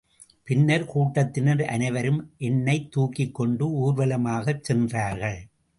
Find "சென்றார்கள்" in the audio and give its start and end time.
4.63-5.39